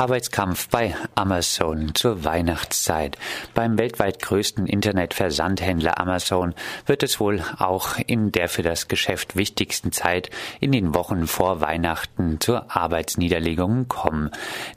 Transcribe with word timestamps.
Arbeitskampf 0.00 0.70
bei 0.70 0.96
Amazon 1.14 1.94
zur 1.94 2.24
Weihnachtszeit. 2.24 3.18
Beim 3.52 3.76
weltweit 3.76 4.22
größten 4.22 4.66
Internetversandhändler 4.66 6.00
Amazon 6.00 6.54
wird 6.86 7.02
es 7.02 7.20
wohl 7.20 7.44
auch 7.58 7.98
in 8.06 8.32
der 8.32 8.48
für 8.48 8.62
das 8.62 8.88
Geschäft 8.88 9.36
wichtigsten 9.36 9.92
Zeit 9.92 10.30
in 10.58 10.72
den 10.72 10.94
Wochen 10.94 11.26
vor 11.26 11.60
Weihnachten 11.60 12.40
zur 12.40 12.74
Arbeitsniederlegung 12.74 13.88
kommen. 13.88 14.30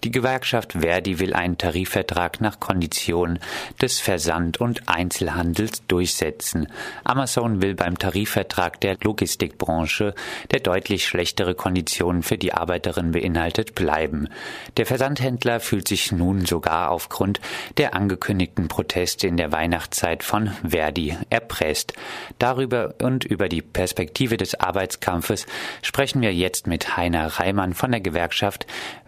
Die 0.04 0.12
Gewerkschaft 0.12 0.74
Verdi 0.74 1.20
will 1.20 1.34
einen 1.34 1.58
Tarifvertrag 1.58 2.42
nach 2.42 2.60
Konditionen 2.60 3.40
des 3.82 4.02
Versand- 4.02 4.60
und 4.60 4.90
Einzelhandels 4.90 5.88
durchsetzen. 5.88 6.68
Amazon 7.06 7.62
will 7.62 7.76
beim 7.76 7.98
Tarifvertrag 7.98 8.82
der 8.82 8.98
Logistikbranche, 9.02 10.16
der 10.52 10.60
deutlich 10.60 11.08
schlechtere 11.08 11.56
Konditionen 11.56 12.24
für 12.24 12.38
die 12.38 12.54
Arbeiterinnen 12.54 13.14
beinhaltet, 13.14 13.74
bleiben. 13.74 14.28
Der 14.76 14.86
Versand 14.86 15.13
Versandhändler 15.14 15.60
fühlt 15.60 15.88
sich 15.88 16.12
nun 16.12 16.46
sogar 16.46 16.90
aufgrund 16.90 17.40
der 17.78 17.94
angekündigten 17.94 18.68
Proteste 18.68 19.28
in 19.28 19.38
der 19.38 19.52
Weihnachtszeit 19.52 20.24
von 20.24 20.52
Verdi 20.68 21.16
erpresst. 21.30 21.94
Darüber 22.40 22.96
und 23.00 23.24
über 23.24 23.48
die 23.48 23.62
Perspektive 23.62 24.38
des 24.38 24.60
Arbeitskampfes 24.60 25.46
sprechen 25.84 26.22
wir 26.24 26.34
jetzt 26.34 26.66
mit 26.66 26.98
Heiner 26.98 27.28
Reimann 27.28 27.76
von 27.76 27.92
der 27.92 28.02
Gewerkschaft 28.02 28.66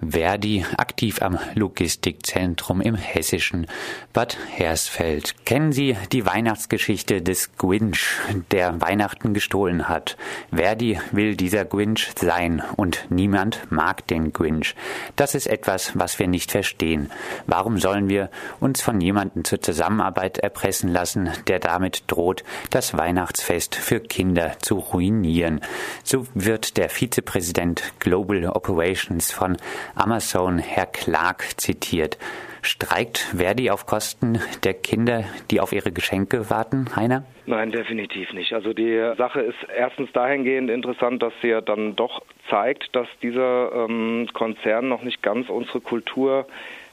Verdi, 0.07 0.63
aktiv 0.77 1.23
am 1.23 1.39
Logistikzentrum 1.55 2.81
im 2.81 2.93
hessischen 2.93 3.65
Bad 4.13 4.37
Hersfeld. 4.55 5.33
Kennen 5.45 5.71
Sie 5.71 5.97
die 6.11 6.27
Weihnachtsgeschichte 6.27 7.23
des 7.23 7.57
Grinch, 7.57 8.05
der 8.51 8.79
Weihnachten 8.79 9.33
gestohlen 9.33 9.89
hat? 9.89 10.17
Verdi 10.53 10.99
will 11.11 11.35
dieser 11.35 11.65
Grinch 11.65 12.11
sein 12.15 12.61
und 12.75 13.07
niemand 13.09 13.71
mag 13.71 14.05
den 14.07 14.33
Grinch. 14.33 14.75
Das 15.15 15.33
ist 15.33 15.47
etwas, 15.47 15.84
was 15.93 16.19
wir 16.19 16.27
nicht 16.27 16.51
verstehen. 16.51 17.11
Warum 17.47 17.77
sollen 17.77 18.09
wir 18.09 18.29
uns 18.59 18.81
von 18.81 19.01
jemandem 19.01 19.43
zur 19.43 19.61
Zusammenarbeit 19.61 20.39
erpressen 20.39 20.91
lassen, 20.91 21.29
der 21.47 21.59
damit 21.59 22.03
droht, 22.07 22.43
das 22.69 22.97
Weihnachtsfest 22.97 23.75
für 23.75 23.99
Kinder 23.99 24.53
zu 24.61 24.75
ruinieren? 24.75 25.61
So 26.03 26.27
wird 26.33 26.77
der 26.77 26.89
Vizepräsident 26.89 27.93
Global 27.99 28.45
Operations 28.47 29.31
von 29.31 29.57
Amazon, 29.95 30.59
Herr 30.59 30.87
Clark, 30.87 31.45
zitiert. 31.57 32.17
Streikt 32.65 33.19
Verdi 33.19 33.69
auf 33.69 33.85
Kosten 33.85 34.41
der 34.63 34.73
Kinder, 34.73 35.23
die 35.51 35.59
auf 35.59 35.71
ihre 35.71 35.91
Geschenke 35.91 36.49
warten, 36.49 36.95
Heiner? 36.95 37.23
Nein, 37.45 37.71
definitiv 37.71 38.33
nicht. 38.33 38.53
Also 38.53 38.73
die 38.73 39.13
Sache 39.19 39.41
ist 39.41 39.57
erstens 39.77 40.11
dahingehend 40.13 40.71
interessant, 40.71 41.21
dass 41.21 41.31
sie 41.43 41.49
ja 41.49 41.61
dann 41.61 41.95
doch 41.95 42.23
zeigt, 42.49 42.95
dass 42.95 43.07
dieser 43.21 43.71
ähm, 43.71 44.27
Konzern 44.33 44.89
noch 44.89 45.03
nicht 45.03 45.21
ganz 45.21 45.47
unsere 45.49 45.79
Kultur 45.79 46.47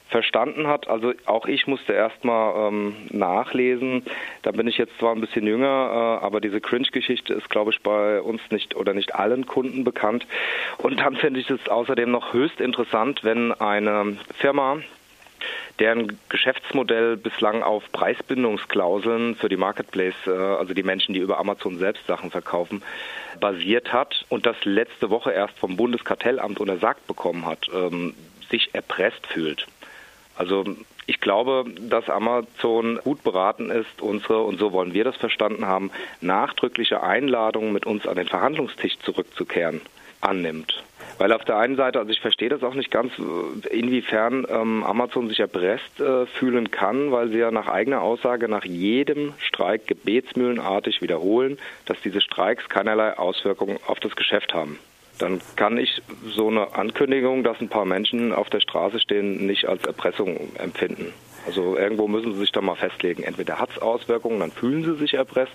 verstanden 0.09 0.67
hat. 0.67 0.87
Also 0.87 1.13
auch 1.25 1.47
ich 1.47 1.65
musste 1.65 1.93
erstmal 1.93 2.67
ähm, 2.67 2.95
nachlesen. 3.09 4.03
Da 4.43 4.51
bin 4.51 4.67
ich 4.67 4.77
jetzt 4.77 4.95
zwar 4.99 5.15
ein 5.15 5.21
bisschen 5.21 5.47
jünger, 5.47 6.19
äh, 6.21 6.23
aber 6.23 6.39
diese 6.39 6.61
Cringe-Geschichte 6.61 7.33
ist, 7.33 7.49
glaube 7.49 7.71
ich, 7.71 7.81
bei 7.81 8.21
uns 8.21 8.41
nicht 8.51 8.75
oder 8.75 8.93
nicht 8.93 9.15
allen 9.15 9.47
Kunden 9.47 9.83
bekannt. 9.83 10.27
Und 10.77 10.99
dann 10.99 11.15
finde 11.15 11.39
ich 11.39 11.49
es 11.49 11.67
außerdem 11.67 12.11
noch 12.11 12.31
höchst 12.31 12.61
interessant, 12.61 13.23
wenn 13.23 13.53
eine 13.53 14.17
Firma 14.35 14.77
deren 15.79 16.19
Geschäftsmodell 16.29 17.17
bislang 17.17 17.63
auf 17.63 17.91
Preisbindungsklauseln 17.91 19.35
für 19.35 19.49
die 19.49 19.57
Marketplace, 19.57 20.15
äh, 20.27 20.31
also 20.31 20.73
die 20.73 20.83
Menschen, 20.83 21.13
die 21.13 21.19
über 21.19 21.39
Amazon 21.39 21.77
selbst 21.77 22.05
Sachen 22.07 22.31
verkaufen, 22.31 22.83
basiert 23.39 23.91
hat 23.91 24.25
und 24.29 24.45
das 24.45 24.57
letzte 24.63 25.09
Woche 25.09 25.31
erst 25.31 25.57
vom 25.57 25.75
Bundeskartellamt 25.75 26.59
untersagt 26.59 27.07
bekommen 27.07 27.45
hat, 27.45 27.67
ähm, 27.73 28.13
sich 28.49 28.69
erpresst 28.73 29.25
fühlt. 29.27 29.67
Also 30.35 30.65
ich 31.05 31.19
glaube, 31.19 31.65
dass 31.79 32.09
Amazon 32.09 32.99
gut 33.03 33.23
beraten 33.23 33.69
ist, 33.69 34.01
unsere, 34.01 34.41
und 34.43 34.59
so 34.59 34.71
wollen 34.71 34.93
wir 34.93 35.03
das 35.03 35.17
verstanden 35.17 35.65
haben, 35.65 35.91
nachdrückliche 36.21 37.03
Einladungen 37.03 37.73
mit 37.73 37.85
uns 37.85 38.07
an 38.07 38.15
den 38.15 38.27
Verhandlungstisch 38.27 38.97
zurückzukehren 38.99 39.81
annimmt. 40.21 40.83
Weil 41.23 41.31
auf 41.31 41.45
der 41.45 41.55
einen 41.55 41.77
Seite, 41.77 41.99
also 41.99 42.11
ich 42.11 42.19
verstehe 42.19 42.49
das 42.49 42.63
auch 42.63 42.73
nicht 42.73 42.91
ganz, 42.91 43.13
inwiefern 43.71 44.45
ähm, 44.49 44.83
Amazon 44.83 45.29
sich 45.29 45.39
erpresst 45.39 46.01
äh, 46.01 46.25
fühlen 46.25 46.69
kann, 46.69 47.13
weil 47.13 47.29
sie 47.29 47.37
ja 47.37 47.49
nach 47.49 47.69
eigener 47.69 48.01
Aussage 48.01 48.49
nach 48.49 48.65
jedem 48.65 49.33
Streik 49.37 49.87
gebetsmühlenartig 49.87 51.01
wiederholen, 51.01 51.59
dass 51.85 52.01
diese 52.01 52.19
Streiks 52.19 52.67
keinerlei 52.67 53.17
Auswirkungen 53.17 53.79
auf 53.87 54.01
das 54.01 54.17
Geschäft 54.17 54.53
haben. 54.53 54.79
Dann 55.17 55.39
kann 55.55 55.77
ich 55.77 56.01
so 56.27 56.49
eine 56.49 56.75
Ankündigung, 56.75 57.45
dass 57.45 57.61
ein 57.61 57.69
paar 57.69 57.85
Menschen 57.85 58.33
auf 58.33 58.49
der 58.49 58.59
Straße 58.59 58.99
stehen, 58.99 59.47
nicht 59.47 59.69
als 59.69 59.85
Erpressung 59.85 60.49
empfinden. 60.57 61.13
Also 61.45 61.77
irgendwo 61.77 62.07
müssen 62.07 62.33
sie 62.33 62.39
sich 62.39 62.51
da 62.51 62.61
mal 62.61 62.75
festlegen. 62.75 63.23
Entweder 63.23 63.59
hat 63.59 63.71
es 63.71 63.81
Auswirkungen, 63.81 64.39
dann 64.39 64.51
fühlen 64.51 64.83
sie 64.83 64.95
sich 64.95 65.13
erpresst. 65.13 65.53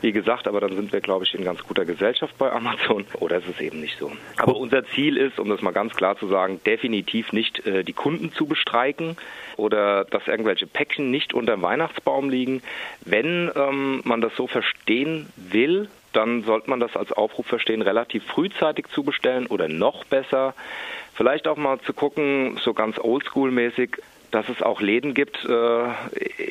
Wie 0.00 0.12
gesagt, 0.12 0.46
aber 0.46 0.60
dann 0.60 0.74
sind 0.76 0.92
wir, 0.92 1.00
glaube 1.00 1.24
ich, 1.24 1.34
in 1.34 1.44
ganz 1.44 1.62
guter 1.62 1.84
Gesellschaft 1.84 2.36
bei 2.38 2.50
Amazon. 2.52 3.04
Oder 3.20 3.38
ist 3.38 3.48
es 3.48 3.60
eben 3.60 3.80
nicht 3.80 3.98
so. 3.98 4.12
Aber 4.36 4.56
unser 4.56 4.84
Ziel 4.86 5.16
ist, 5.16 5.38
um 5.38 5.48
das 5.48 5.62
mal 5.62 5.72
ganz 5.72 5.94
klar 5.94 6.16
zu 6.16 6.28
sagen, 6.28 6.60
definitiv 6.64 7.32
nicht 7.32 7.66
äh, 7.66 7.82
die 7.82 7.92
Kunden 7.92 8.32
zu 8.32 8.46
bestreiken 8.46 9.16
oder 9.56 10.04
dass 10.04 10.26
irgendwelche 10.26 10.66
Päckchen 10.66 11.10
nicht 11.10 11.34
unter 11.34 11.56
dem 11.56 11.62
Weihnachtsbaum 11.62 12.30
liegen. 12.30 12.62
Wenn 13.04 13.50
ähm, 13.54 14.02
man 14.04 14.20
das 14.20 14.34
so 14.36 14.46
verstehen 14.46 15.28
will, 15.36 15.88
dann 16.12 16.44
sollte 16.44 16.70
man 16.70 16.80
das 16.80 16.96
als 16.96 17.12
Aufruf 17.12 17.46
verstehen, 17.46 17.82
relativ 17.82 18.24
frühzeitig 18.24 18.86
zu 18.88 19.02
bestellen 19.02 19.46
oder 19.46 19.68
noch 19.68 20.04
besser, 20.04 20.54
vielleicht 21.14 21.46
auch 21.46 21.56
mal 21.56 21.78
zu 21.80 21.92
gucken, 21.92 22.58
so 22.62 22.72
ganz 22.72 22.98
oldschool-mäßig, 22.98 23.98
dass 24.30 24.48
es 24.48 24.62
auch 24.62 24.80
Läden 24.80 25.14
gibt 25.14 25.44
äh, 25.44 25.88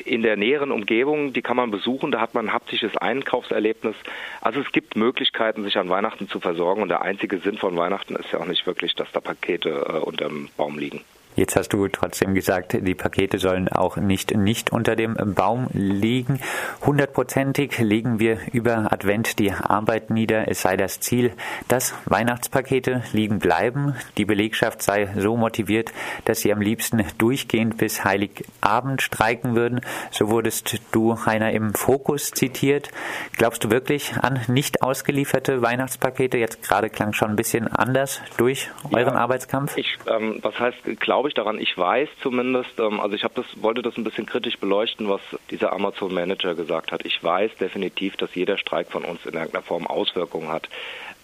in 0.04 0.22
der 0.22 0.36
näheren 0.36 0.70
Umgebung, 0.70 1.32
die 1.32 1.42
kann 1.42 1.56
man 1.56 1.70
besuchen, 1.70 2.10
da 2.10 2.20
hat 2.20 2.34
man 2.34 2.46
ein 2.46 2.52
haptisches 2.52 2.96
Einkaufserlebnis. 2.96 3.96
Also 4.40 4.60
es 4.60 4.72
gibt 4.72 4.96
Möglichkeiten, 4.96 5.64
sich 5.64 5.78
an 5.78 5.88
Weihnachten 5.88 6.28
zu 6.28 6.40
versorgen 6.40 6.82
und 6.82 6.88
der 6.88 7.02
einzige 7.02 7.38
Sinn 7.38 7.58
von 7.58 7.76
Weihnachten 7.76 8.16
ist 8.16 8.32
ja 8.32 8.40
auch 8.40 8.46
nicht 8.46 8.66
wirklich, 8.66 8.94
dass 8.94 9.10
da 9.12 9.20
Pakete 9.20 9.70
äh, 9.70 9.98
unterm 9.98 10.48
Baum 10.56 10.78
liegen. 10.78 11.02
Jetzt 11.36 11.54
hast 11.54 11.68
du 11.68 11.86
trotzdem 11.88 12.34
gesagt, 12.34 12.72
die 12.72 12.94
Pakete 12.94 13.38
sollen 13.38 13.68
auch 13.68 13.98
nicht, 13.98 14.34
nicht 14.34 14.72
unter 14.72 14.96
dem 14.96 15.14
Baum 15.34 15.68
liegen. 15.74 16.40
Hundertprozentig 16.84 17.78
legen 17.78 18.18
wir 18.18 18.38
über 18.52 18.90
Advent 18.90 19.38
die 19.38 19.52
Arbeit 19.52 20.08
nieder. 20.08 20.48
Es 20.48 20.62
sei 20.62 20.78
das 20.78 21.00
Ziel, 21.00 21.34
dass 21.68 21.94
Weihnachtspakete 22.06 23.02
liegen 23.12 23.38
bleiben. 23.38 23.94
Die 24.16 24.24
Belegschaft 24.24 24.80
sei 24.80 25.10
so 25.14 25.36
motiviert, 25.36 25.92
dass 26.24 26.40
sie 26.40 26.52
am 26.52 26.62
liebsten 26.62 27.04
durchgehend 27.18 27.76
bis 27.76 28.02
Heiligabend 28.02 29.02
streiken 29.02 29.54
würden. 29.54 29.82
So 30.10 30.30
wurdest 30.30 30.80
du, 30.92 31.18
Heiner, 31.26 31.52
im 31.52 31.74
Fokus 31.74 32.30
zitiert. 32.30 32.90
Glaubst 33.36 33.62
du 33.62 33.70
wirklich 33.70 34.14
an 34.16 34.40
nicht 34.48 34.80
ausgelieferte 34.80 35.60
Weihnachtspakete? 35.60 36.38
Jetzt 36.38 36.62
gerade 36.62 36.88
klang 36.88 37.12
schon 37.12 37.28
ein 37.28 37.36
bisschen 37.36 37.68
anders 37.68 38.22
durch 38.38 38.70
euren 38.90 39.14
ja, 39.14 39.20
Arbeitskampf. 39.20 39.76
Ich, 39.76 39.98
ähm, 40.06 40.38
was 40.40 40.58
heißt, 40.58 40.78
glaube 40.98 41.25
glaube 41.26 41.28
ich 41.28 41.34
daran. 41.34 41.58
Ich 41.58 41.76
weiß 41.76 42.08
zumindest, 42.22 42.78
ähm, 42.78 43.00
also 43.00 43.14
ich 43.14 43.24
habe 43.24 43.34
das, 43.34 43.46
wollte 43.62 43.82
das 43.82 43.96
ein 43.96 44.04
bisschen 44.04 44.26
kritisch 44.26 44.58
beleuchten, 44.58 45.08
was 45.08 45.20
dieser 45.50 45.72
Amazon 45.72 46.14
Manager 46.14 46.54
gesagt 46.54 46.92
hat. 46.92 47.04
Ich 47.04 47.22
weiß 47.22 47.56
definitiv, 47.56 48.16
dass 48.16 48.34
jeder 48.34 48.58
Streik 48.58 48.90
von 48.90 49.04
uns 49.04 49.24
in 49.26 49.34
irgendeiner 49.34 49.62
Form 49.62 49.86
Auswirkungen 49.86 50.48
hat. 50.48 50.68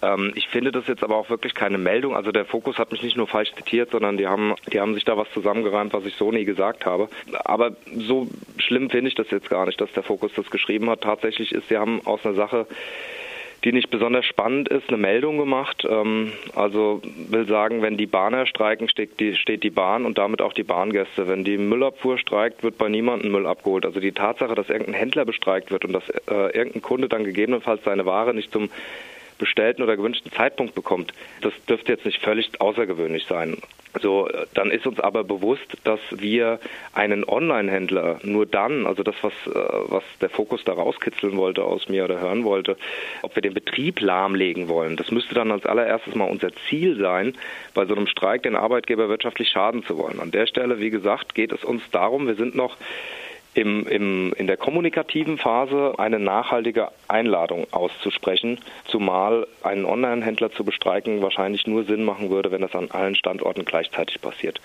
Ähm, 0.02 0.32
ich 0.34 0.48
finde 0.48 0.72
das 0.72 0.88
jetzt 0.88 1.04
aber 1.04 1.16
auch 1.16 1.30
wirklich 1.30 1.54
keine 1.54 1.78
Meldung. 1.78 2.16
Also 2.16 2.32
der 2.32 2.44
Fokus 2.44 2.78
hat 2.78 2.90
mich 2.90 3.02
nicht 3.02 3.16
nur 3.16 3.28
falsch 3.28 3.52
zitiert, 3.54 3.90
sondern 3.90 4.16
die 4.16 4.26
haben, 4.26 4.54
die 4.72 4.80
haben 4.80 4.94
sich 4.94 5.04
da 5.04 5.16
was 5.16 5.30
zusammengereimt, 5.32 5.92
was 5.92 6.04
ich 6.04 6.16
so 6.16 6.32
nie 6.32 6.44
gesagt 6.44 6.84
habe. 6.84 7.08
Aber 7.44 7.76
so 7.94 8.26
schlimm 8.58 8.90
finde 8.90 9.08
ich 9.08 9.14
das 9.14 9.30
jetzt 9.30 9.50
gar 9.50 9.66
nicht, 9.66 9.80
dass 9.80 9.92
der 9.92 10.02
Fokus 10.02 10.32
das 10.34 10.50
geschrieben 10.50 10.90
hat. 10.90 11.02
Tatsächlich 11.02 11.52
ist, 11.52 11.68
sie 11.68 11.78
haben 11.78 12.04
aus 12.04 12.24
einer 12.24 12.34
Sache 12.34 12.66
die 13.64 13.72
nicht 13.72 13.90
besonders 13.90 14.24
spannend 14.26 14.68
ist, 14.68 14.88
eine 14.88 14.98
Meldung 14.98 15.38
gemacht. 15.38 15.86
Ähm, 15.88 16.32
also 16.54 17.00
will 17.28 17.46
sagen, 17.46 17.82
wenn 17.82 17.96
die 17.96 18.06
Bahner 18.06 18.46
streiken, 18.46 18.88
steht 18.88 19.20
die, 19.20 19.36
steht 19.36 19.62
die 19.62 19.70
Bahn 19.70 20.04
und 20.04 20.18
damit 20.18 20.42
auch 20.42 20.52
die 20.52 20.64
Bahngäste. 20.64 21.28
Wenn 21.28 21.44
die 21.44 21.58
Müllabfuhr 21.58 22.18
streikt, 22.18 22.62
wird 22.62 22.78
bei 22.78 22.88
niemandem 22.88 23.32
Müll 23.32 23.46
abgeholt. 23.46 23.86
Also 23.86 24.00
die 24.00 24.12
Tatsache, 24.12 24.54
dass 24.54 24.68
irgendein 24.68 24.94
Händler 24.94 25.24
bestreikt 25.24 25.70
wird 25.70 25.84
und 25.84 25.92
dass 25.92 26.08
äh, 26.08 26.56
irgendein 26.56 26.82
Kunde 26.82 27.08
dann 27.08 27.24
gegebenenfalls 27.24 27.84
seine 27.84 28.06
Ware 28.06 28.34
nicht 28.34 28.52
zum 28.52 28.70
bestellten 29.38 29.82
oder 29.82 29.96
gewünschten 29.96 30.30
Zeitpunkt 30.30 30.74
bekommt. 30.74 31.12
Das 31.40 31.52
dürfte 31.68 31.90
jetzt 31.90 32.04
nicht 32.04 32.22
völlig 32.22 32.60
außergewöhnlich 32.60 33.26
sein. 33.26 33.56
So, 34.00 34.28
dann 34.54 34.70
ist 34.70 34.86
uns 34.86 35.00
aber 35.00 35.22
bewusst, 35.22 35.76
dass 35.84 36.00
wir 36.10 36.58
einen 36.94 37.24
Online-Händler 37.24 38.20
nur 38.22 38.46
dann, 38.46 38.86
also 38.86 39.02
das, 39.02 39.14
was, 39.20 39.32
äh, 39.46 39.58
was 39.88 40.02
der 40.20 40.30
Fokus 40.30 40.64
da 40.64 40.72
rauskitzeln 40.72 41.36
wollte 41.36 41.64
aus 41.64 41.88
mir 41.88 42.04
oder 42.04 42.18
hören 42.18 42.44
wollte, 42.44 42.76
ob 43.20 43.34
wir 43.34 43.42
den 43.42 43.52
Betrieb 43.52 44.00
lahmlegen 44.00 44.68
wollen. 44.68 44.96
Das 44.96 45.10
müsste 45.10 45.34
dann 45.34 45.52
als 45.52 45.66
allererstes 45.66 46.14
mal 46.14 46.24
unser 46.24 46.50
Ziel 46.68 46.96
sein, 46.98 47.34
bei 47.74 47.84
so 47.84 47.94
einem 47.94 48.06
Streik 48.06 48.44
den 48.44 48.56
Arbeitgeber 48.56 49.10
wirtschaftlich 49.10 49.50
schaden 49.50 49.84
zu 49.84 49.98
wollen. 49.98 50.20
An 50.20 50.30
der 50.30 50.46
Stelle, 50.46 50.80
wie 50.80 50.90
gesagt, 50.90 51.34
geht 51.34 51.52
es 51.52 51.62
uns 51.62 51.82
darum, 51.90 52.26
wir 52.26 52.34
sind 52.34 52.54
noch 52.54 52.76
im, 53.54 53.86
im, 53.86 54.32
in 54.34 54.46
der 54.46 54.56
kommunikativen 54.56 55.38
Phase 55.38 55.94
eine 55.98 56.18
nachhaltige 56.18 56.88
Einladung 57.08 57.66
auszusprechen, 57.70 58.58
zumal 58.86 59.46
einen 59.62 59.84
Online-Händler 59.84 60.52
zu 60.52 60.64
bestreiken 60.64 61.22
wahrscheinlich 61.22 61.66
nur 61.66 61.84
Sinn 61.84 62.04
machen 62.04 62.30
würde, 62.30 62.50
wenn 62.50 62.62
das 62.62 62.74
an 62.74 62.90
allen 62.90 63.14
Standorten 63.14 63.64
gleichzeitig 63.64 64.20
passiert. 64.20 64.60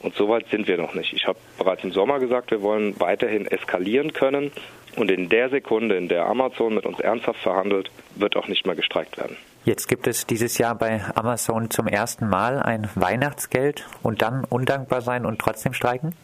Und 0.00 0.16
so 0.16 0.28
weit 0.28 0.48
sind 0.48 0.66
wir 0.66 0.78
noch 0.78 0.94
nicht. 0.94 1.12
Ich 1.12 1.26
habe 1.26 1.38
bereits 1.58 1.84
im 1.84 1.92
Sommer 1.92 2.18
gesagt, 2.18 2.50
wir 2.50 2.62
wollen 2.62 2.98
weiterhin 2.98 3.46
eskalieren 3.46 4.12
können. 4.12 4.50
Und 4.96 5.10
in 5.10 5.28
der 5.28 5.48
Sekunde, 5.48 5.96
in 5.96 6.08
der 6.08 6.26
Amazon 6.26 6.74
mit 6.74 6.84
uns 6.84 6.98
ernsthaft 7.00 7.40
verhandelt, 7.40 7.90
wird 8.16 8.36
auch 8.36 8.48
nicht 8.48 8.66
mehr 8.66 8.74
gestreikt 8.74 9.16
werden. 9.16 9.36
Jetzt 9.64 9.86
gibt 9.86 10.08
es 10.08 10.26
dieses 10.26 10.58
Jahr 10.58 10.74
bei 10.74 11.02
Amazon 11.14 11.70
zum 11.70 11.86
ersten 11.86 12.28
Mal 12.28 12.60
ein 12.60 12.90
Weihnachtsgeld 12.96 13.86
und 14.02 14.20
dann 14.20 14.44
undankbar 14.44 15.02
sein 15.02 15.24
und 15.24 15.38
trotzdem 15.38 15.72
streiken? 15.72 16.14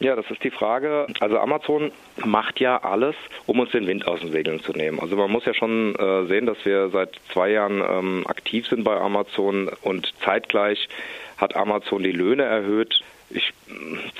Ja, 0.00 0.16
das 0.16 0.28
ist 0.30 0.42
die 0.42 0.50
Frage. 0.50 1.06
Also 1.20 1.38
Amazon 1.38 1.92
macht 2.24 2.58
ja 2.58 2.82
alles, 2.82 3.14
um 3.46 3.60
uns 3.60 3.70
den 3.70 3.86
Wind 3.86 4.08
aus 4.08 4.20
den 4.20 4.32
Segeln 4.32 4.60
zu 4.60 4.72
nehmen. 4.72 4.98
Also 4.98 5.16
man 5.16 5.30
muss 5.30 5.44
ja 5.44 5.54
schon 5.54 5.94
äh, 5.94 6.26
sehen, 6.26 6.46
dass 6.46 6.64
wir 6.64 6.88
seit 6.88 7.10
zwei 7.32 7.50
Jahren 7.50 7.80
ähm, 7.80 8.26
aktiv 8.26 8.66
sind 8.66 8.82
bei 8.82 8.96
Amazon 8.96 9.70
und 9.82 10.12
zeitgleich 10.24 10.88
hat 11.36 11.56
Amazon 11.56 12.02
die 12.02 12.12
Löhne 12.12 12.42
erhöht. 12.42 13.02
Ich 13.34 13.52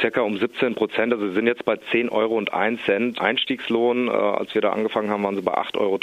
circa 0.01 0.23
um 0.23 0.37
17 0.37 0.75
Prozent. 0.75 1.13
Also 1.13 1.27
wir 1.27 1.33
sind 1.33 1.47
jetzt 1.47 1.65
bei 1.65 1.77
10 1.77 2.09
Euro 2.09 2.37
und 2.37 2.53
1 2.53 2.83
Cent 2.85 3.21
Einstiegslohn. 3.21 4.09
Äh, 4.09 4.11
als 4.11 4.55
wir 4.55 4.61
da 4.61 4.73
angefangen 4.73 5.09
haben, 5.09 5.23
waren 5.23 5.37
sie 5.37 5.43
bei 5.43 5.55
8,63 5.55 5.79
Euro. 5.79 6.01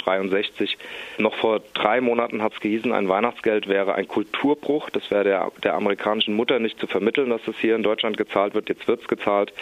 Noch 1.18 1.34
vor 1.34 1.60
drei 1.74 2.00
Monaten 2.00 2.42
hat 2.42 2.54
es 2.54 2.60
gehießen, 2.60 2.90
ein 2.92 3.08
Weihnachtsgeld 3.08 3.68
wäre 3.68 3.94
ein 3.94 4.08
Kulturbruch. 4.08 4.88
Das 4.88 5.10
wäre 5.10 5.24
der, 5.24 5.52
der 5.62 5.74
amerikanischen 5.74 6.34
Mutter 6.34 6.58
nicht 6.58 6.80
zu 6.80 6.86
vermitteln, 6.86 7.28
dass 7.28 7.42
das 7.44 7.56
hier 7.58 7.76
in 7.76 7.82
Deutschland 7.82 8.16
gezahlt 8.16 8.54
wird. 8.54 8.70
Jetzt 8.70 8.88
wird 8.88 9.02
es 9.02 9.08
gezahlt. 9.08 9.52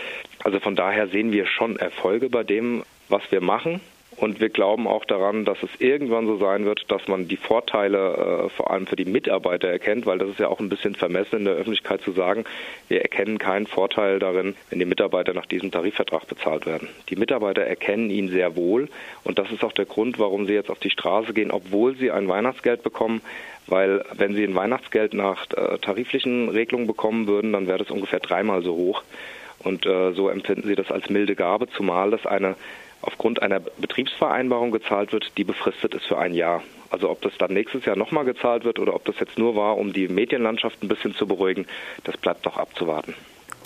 Also 0.45 0.61
von 0.61 0.77
daher 0.77 1.09
sehen 1.09 1.33
wir 1.33 1.47
schon 1.47 1.77
Erfolge 1.77 2.31
bei 2.31 2.45
dem, 2.45 2.85
was 3.09 3.23
wir 3.33 3.41
machen. 3.41 3.81
Und 4.21 4.39
wir 4.39 4.51
glauben 4.51 4.87
auch 4.87 5.07
daran, 5.07 5.47
dass 5.47 5.63
es 5.63 5.71
irgendwann 5.79 6.27
so 6.27 6.37
sein 6.37 6.67
wird, 6.67 6.91
dass 6.91 7.09
man 7.09 7.27
die 7.27 7.39
Vorteile 7.39 8.45
äh, 8.45 8.49
vor 8.51 8.71
allem 8.71 8.87
für 8.87 8.95
die 8.95 9.07
Mitarbeiter 9.07 9.67
erkennt, 9.67 10.05
weil 10.05 10.19
das 10.19 10.29
ist 10.29 10.39
ja 10.39 10.49
auch 10.49 10.61
ein 10.61 10.69
bisschen 10.69 10.95
vermessen 10.95 11.39
in 11.39 11.45
der 11.47 11.55
Öffentlichkeit 11.55 12.03
zu 12.03 12.13
sagen, 12.13 12.45
wir 12.89 13.01
erkennen 13.01 13.39
keinen 13.39 13.67
Vorteil 13.67 14.19
darin, 14.19 14.57
wenn 14.69 14.79
die 14.79 14.85
Mitarbeiter 14.85 15.33
nach 15.33 15.47
diesem 15.47 15.71
Tarifvertrag 15.71 16.29
bezahlt 16.29 16.67
werden. 16.67 16.89
Die 17.09 17.17
Mitarbeiter 17.17 17.63
erkennen 17.63 18.11
ihn 18.11 18.29
sehr 18.29 18.57
wohl 18.57 18.91
und 19.25 19.39
das 19.39 19.51
ist 19.53 19.65
auch 19.65 19.73
der 19.73 19.87
Grund, 19.87 20.19
warum 20.19 20.45
sie 20.45 20.53
jetzt 20.53 20.69
auf 20.69 20.81
die 20.81 20.91
Straße 20.91 21.33
gehen, 21.33 21.51
obwohl 21.51 21.97
sie 21.97 22.11
ein 22.11 22.29
Weihnachtsgeld 22.29 22.83
bekommen, 22.83 23.23
weil 23.69 24.05
wenn 24.13 24.35
sie 24.35 24.45
ein 24.45 24.55
Weihnachtsgeld 24.55 25.15
nach 25.15 25.47
äh, 25.57 25.79
tariflichen 25.79 26.51
Regelungen 26.51 26.87
bekommen 26.87 27.27
würden, 27.27 27.55
dann 27.55 27.67
wäre 27.67 27.79
das 27.79 27.91
ungefähr 27.91 28.21
dreimal 28.21 28.63
so 28.63 28.75
hoch. 28.75 29.03
Und 29.61 29.87
äh, 29.87 30.13
so 30.13 30.29
empfinden 30.29 30.69
sie 30.69 30.75
das 30.75 30.91
als 30.91 31.09
milde 31.09 31.37
Gabe, 31.37 31.69
zumal 31.69 32.11
das 32.11 32.27
eine 32.27 32.57
aufgrund 33.03 33.43
einer 33.43 33.61
Betriebsvereinbarung 33.61 34.71
gezahlt 34.71 35.13
wird, 35.13 35.37
die 35.37 35.45
befristet 35.45 35.95
ist 35.95 36.07
für 36.07 36.19
ein 36.19 36.35
Jahr. 36.35 36.63
Also 36.91 37.09
ob 37.09 37.23
das 37.23 37.33
dann 37.39 37.53
nächstes 37.53 37.85
Jahr 37.85 37.97
nochmal 37.97 38.25
gezahlt 38.25 38.65
wird 38.65 38.79
oder 38.79 38.95
ob 38.95 39.05
das 39.05 39.19
jetzt 39.21 39.39
nur 39.39 39.55
war, 39.55 39.79
um 39.79 39.93
die 39.93 40.09
Medienlandschaft 40.09 40.83
ein 40.83 40.89
bisschen 40.89 41.15
zu 41.15 41.27
beruhigen, 41.27 41.67
das 42.05 42.17
bleibt 42.17 42.45
noch 42.45 42.57
abzuwarten. 42.57 43.15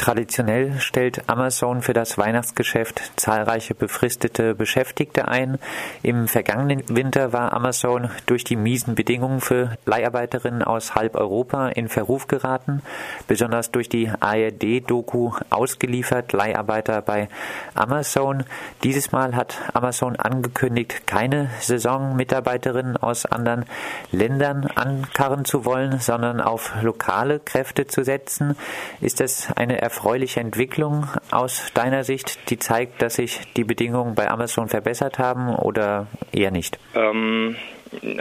Traditionell 0.04 0.80
stellt 0.80 1.30
Amazon 1.30 1.80
für 1.80 1.94
das 1.94 2.18
Weihnachtsgeschäft 2.18 3.12
zahlreiche 3.16 3.74
befristete 3.74 4.54
Beschäftigte 4.54 5.28
ein. 5.28 5.58
Im 6.02 6.28
vergangenen 6.28 6.82
Winter 6.94 7.32
war 7.32 7.54
Amazon 7.54 8.10
durch 8.26 8.44
die 8.44 8.56
miesen 8.56 8.96
Bedingungen 8.96 9.40
für 9.40 9.78
Leiharbeiterinnen 9.86 10.62
aus 10.62 10.94
halb 10.94 11.14
Europa 11.14 11.68
in 11.68 11.88
Verruf 11.88 12.28
geraten. 12.28 12.82
Besonders 13.28 13.70
durch 13.70 13.88
die 13.88 14.10
ARD-Doku 14.20 15.32
ausgeliefert 15.48 16.34
Leiharbeiter 16.34 17.00
bei 17.00 17.30
Amazon. 17.74 18.44
Dieses 18.82 19.10
Mal 19.10 19.34
hat 19.34 19.56
Amazon 19.72 20.16
angekündigt, 20.16 21.06
keine 21.06 21.48
Saisonmitarbeiterinnen 21.60 22.98
aus 22.98 23.24
anderen 23.24 23.64
Ländern 24.12 24.66
ankarren 24.66 25.46
zu 25.46 25.64
wollen, 25.64 25.98
sondern 25.98 26.42
auf 26.42 26.74
lokale 26.82 27.40
Kräfte 27.40 27.86
zu 27.86 28.04
setzen. 28.04 28.54
Ist 29.00 29.20
das 29.20 29.48
eine 29.56 29.80
erfreuliche 29.94 30.40
Entwicklung 30.40 31.06
aus 31.30 31.70
deiner 31.72 32.02
Sicht, 32.02 32.50
die 32.50 32.58
zeigt, 32.58 33.00
dass 33.00 33.14
sich 33.14 33.40
die 33.56 33.62
Bedingungen 33.62 34.16
bei 34.16 34.28
Amazon 34.28 34.68
verbessert 34.68 35.20
haben 35.20 35.54
oder 35.54 36.08
eher 36.32 36.50
nicht? 36.50 36.80
Ähm, 36.94 37.54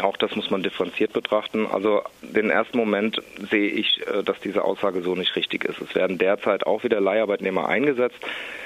auch 0.01 0.17
das 0.17 0.35
muss 0.35 0.49
man 0.49 0.63
differenziert 0.63 1.13
betrachten. 1.13 1.67
Also 1.67 2.01
den 2.21 2.49
ersten 2.49 2.77
Moment 2.77 3.21
sehe 3.49 3.69
ich, 3.69 4.01
äh, 4.07 4.23
dass 4.23 4.39
diese 4.39 4.63
Aussage 4.63 5.01
so 5.01 5.15
nicht 5.15 5.35
richtig 5.35 5.65
ist. 5.65 5.81
Es 5.81 5.95
werden 5.95 6.17
derzeit 6.17 6.65
auch 6.65 6.83
wieder 6.83 6.99
Leiharbeitnehmer 6.99 7.67
eingesetzt, 7.67 8.17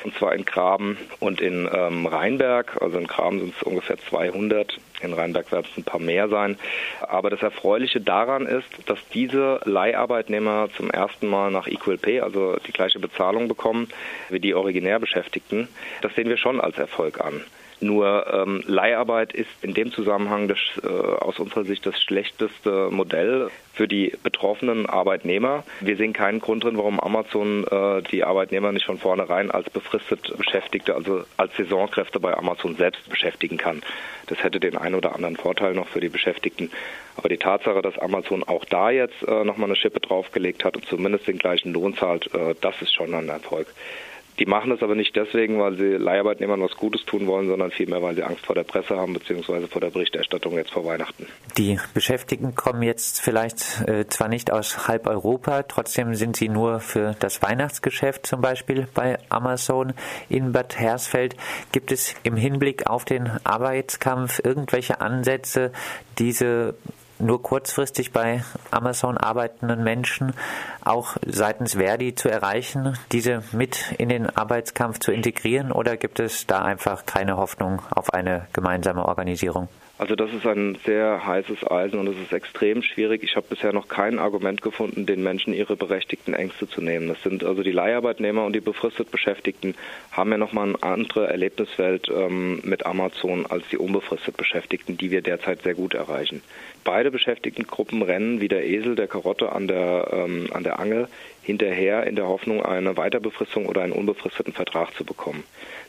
und 0.03 0.15
zwar 0.17 0.33
in 0.33 0.45
Graben 0.45 0.97
und 1.19 1.41
in 1.41 1.69
ähm, 1.71 2.05
Rheinberg. 2.05 2.81
Also 2.81 2.97
in 2.97 3.07
Graben 3.07 3.39
sind 3.39 3.53
es 3.55 3.63
ungefähr 3.63 3.97
200, 3.97 4.77
in 5.01 5.13
Rheinberg 5.13 5.51
werden 5.51 5.65
es 5.71 5.77
ein 5.77 5.83
paar 5.83 5.99
mehr 5.99 6.27
sein. 6.29 6.57
Aber 7.01 7.29
das 7.29 7.41
Erfreuliche 7.41 8.01
daran 8.01 8.45
ist, 8.45 8.67
dass 8.85 8.99
diese 9.13 9.59
Leiharbeitnehmer 9.65 10.69
zum 10.75 10.89
ersten 10.89 11.27
Mal 11.27 11.51
nach 11.51 11.67
Equal 11.67 11.97
Pay, 11.97 12.21
also 12.21 12.57
die 12.65 12.71
gleiche 12.71 12.99
Bezahlung 12.99 13.47
bekommen 13.47 13.89
wie 14.29 14.39
die 14.39 14.55
originär 14.55 14.99
Beschäftigten. 14.99 15.67
Das 16.01 16.15
sehen 16.15 16.29
wir 16.29 16.37
schon 16.37 16.59
als 16.59 16.77
Erfolg 16.77 17.21
an. 17.21 17.43
Nur 17.79 18.25
ähm, 18.33 18.63
Leiharbeit 18.65 19.33
ist 19.33 19.49
in 19.61 19.73
dem 19.75 19.91
Zusammenhang 19.91 20.47
das, 20.47 20.57
äh, 20.83 20.87
aus 20.87 21.39
unserer 21.39 21.63
Sicht 21.63 21.85
das 21.85 22.01
schlechteste 22.01 22.89
Modell 22.89 23.51
für 23.73 23.87
die 23.87 24.13
betroffenen 24.23 24.87
Arbeitnehmer. 24.87 25.63
Wir 25.81 25.95
sehen 25.95 26.11
keinen 26.11 26.39
Grund 26.39 26.63
drin, 26.63 26.77
warum 26.77 26.99
Amazon 26.99 27.65
äh, 27.65 28.01
die 28.01 28.23
Arbeitnehmer 28.23 28.71
nicht 28.71 28.85
von 28.85 28.97
vornherein 28.97 29.51
als 29.51 29.69
befristet 29.69 30.35
Beschäftigte, 30.37 30.95
also 30.95 31.23
als 31.37 31.55
Saisonkräfte 31.55 32.19
bei 32.19 32.35
Amazon 32.35 32.75
selbst 32.75 33.07
beschäftigen 33.09 33.57
kann. 33.57 33.83
Das 34.25 34.43
hätte 34.43 34.59
den 34.59 34.75
einen 34.75 34.95
oder 34.95 35.13
anderen 35.13 35.35
Vorteil 35.35 35.75
noch 35.75 35.87
für 35.87 35.99
die 35.99 36.09
Beschäftigten. 36.09 36.71
Aber 37.15 37.29
die 37.29 37.37
Tatsache, 37.37 37.83
dass 37.83 37.99
Amazon 37.99 38.43
auch 38.43 38.65
da 38.65 38.89
jetzt 38.89 39.21
äh, 39.21 39.43
nochmal 39.43 39.69
eine 39.69 39.75
Schippe 39.75 39.99
draufgelegt 39.99 40.65
hat 40.65 40.75
und 40.75 40.85
zumindest 40.85 41.27
den 41.27 41.37
gleichen 41.37 41.73
Lohn 41.73 41.95
zahlt, 41.95 42.33
äh, 42.33 42.55
das 42.59 42.81
ist 42.81 42.93
schon 42.93 43.13
ein 43.13 43.29
Erfolg. 43.29 43.67
Die 44.39 44.45
machen 44.45 44.69
das 44.69 44.83
aber 44.83 44.95
nicht 44.95 45.15
deswegen, 45.15 45.59
weil 45.59 45.77
sie 45.77 45.97
Leiharbeitnehmern 45.97 46.61
was 46.61 46.75
Gutes 46.75 47.05
tun 47.05 47.25
wollen, 47.27 47.47
sondern 47.47 47.71
vielmehr, 47.71 48.01
weil 48.01 48.15
sie 48.15 48.23
Angst 48.23 48.45
vor 48.45 48.55
der 48.55 48.63
Presse 48.63 48.95
haben, 48.95 49.13
beziehungsweise 49.13 49.67
vor 49.67 49.81
der 49.81 49.89
Berichterstattung 49.89 50.53
jetzt 50.53 50.71
vor 50.71 50.85
Weihnachten. 50.85 51.25
Die 51.57 51.79
Beschäftigten 51.93 52.53
kommen 52.53 52.83
jetzt 52.83 53.19
vielleicht 53.19 53.87
äh, 53.87 54.07
zwar 54.07 54.27
nicht 54.27 54.51
aus 54.51 54.87
halb 54.87 55.07
Europa, 55.07 55.63
trotzdem 55.63 56.13
sind 56.13 56.37
sie 56.37 56.49
nur 56.49 56.79
für 56.79 57.15
das 57.19 57.41
Weihnachtsgeschäft 57.41 58.27
zum 58.27 58.41
Beispiel 58.41 58.87
bei 58.93 59.17
Amazon 59.29 59.93
in 60.29 60.51
Bad 60.51 60.77
Hersfeld. 60.77 61.35
Gibt 61.71 61.91
es 61.91 62.15
im 62.23 62.35
Hinblick 62.35 62.87
auf 62.87 63.05
den 63.05 63.31
Arbeitskampf 63.43 64.39
irgendwelche 64.43 65.01
Ansätze, 65.01 65.71
diese 66.19 66.75
nur 67.19 67.41
kurzfristig 67.41 68.11
bei 68.11 68.43
Amazon 68.71 69.17
arbeitenden 69.17 69.83
Menschen 69.83 70.33
auch 70.83 71.17
seitens 71.25 71.73
Verdi 71.75 72.15
zu 72.15 72.29
erreichen, 72.29 72.97
diese 73.11 73.43
mit 73.51 73.93
in 73.97 74.09
den 74.09 74.29
Arbeitskampf 74.29 74.99
zu 74.99 75.11
integrieren 75.11 75.71
oder 75.71 75.97
gibt 75.97 76.19
es 76.19 76.47
da 76.47 76.63
einfach 76.63 77.05
keine 77.05 77.37
Hoffnung 77.37 77.81
auf 77.89 78.13
eine 78.13 78.47
gemeinsame 78.53 79.05
Organisierung? 79.05 79.67
Also 79.99 80.15
das 80.15 80.31
ist 80.31 80.45
ein 80.45 80.77
sehr 80.85 81.25
heißes 81.25 81.71
Eisen 81.71 81.97
und 81.97 82.07
es 82.07 82.17
ist 82.17 82.31
extrem 82.31 82.83
schwierig. 82.83 83.23
Ich 83.23 83.35
habe 83.35 83.47
bisher 83.49 83.73
noch 83.73 83.87
kein 83.87 84.19
Argument 84.19 84.61
gefunden, 84.61 85.07
den 85.07 85.23
Menschen 85.23 85.53
ihre 85.53 85.75
berechtigten 85.75 86.35
Ängste 86.35 86.69
zu 86.69 86.81
nehmen. 86.81 87.07
Das 87.07 87.23
sind 87.23 87.43
also 87.43 87.63
die 87.63 87.71
Leiharbeitnehmer 87.71 88.45
und 88.45 88.53
die 88.53 88.59
befristet 88.59 89.09
Beschäftigten 89.09 89.73
haben 90.11 90.31
ja 90.31 90.37
nochmal 90.37 90.67
eine 90.67 90.83
andere 90.83 91.27
Erlebniswelt 91.27 92.09
ähm, 92.13 92.61
mit 92.63 92.85
Amazon 92.85 93.47
als 93.47 93.67
die 93.69 93.79
unbefristet 93.79 94.37
Beschäftigten, 94.37 94.97
die 94.97 95.09
wir 95.09 95.23
derzeit 95.23 95.63
sehr 95.63 95.73
gut 95.73 95.95
erreichen. 95.95 96.43
Beide 96.87 97.11
Beschäftigtengruppen 97.11 98.01
rennen 98.01 98.39
wie 98.39 98.47
der 98.47 98.65
Esel 98.65 98.95
der 98.95 99.09
Karotte 99.09 99.51
an 99.51 99.67
der, 99.67 100.07
ähm, 100.09 100.47
an 100.53 100.63
der 100.63 100.79
Angel 100.79 101.09
hinterher 101.43 102.07
in 102.07 102.15
der 102.15 102.29
Hoffnung, 102.29 102.63
eine 102.63 102.95
Weiterbefristung 102.95 103.65
oder 103.65 103.81
einen 103.81 103.91
unbefristeten 103.91 104.53
Vertrag 104.53 104.93
zu 104.93 105.03
bekommen. 105.03 105.43